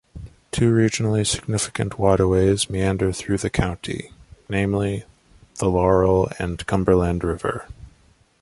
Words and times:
Two 0.51 0.71
regionally 0.73 1.23
significant 1.27 1.99
waterways 1.99 2.71
meander 2.71 3.11
through 3.11 3.37
the 3.37 3.51
county, 3.51 4.09
namely 4.49 5.03
the 5.59 5.69
Laurel 5.69 6.27
and 6.39 6.65
Cumberland 6.65 7.23
river. 7.23 7.67